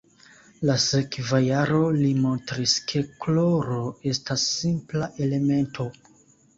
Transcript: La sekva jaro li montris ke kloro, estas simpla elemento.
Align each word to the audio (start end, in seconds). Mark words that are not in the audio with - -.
La 0.69 0.77
sekva 0.83 1.41
jaro 1.49 1.83
li 1.99 2.09
montris 2.25 2.75
ke 2.95 3.05
kloro, 3.27 3.81
estas 4.15 4.51
simpla 4.59 5.15
elemento. 5.31 5.93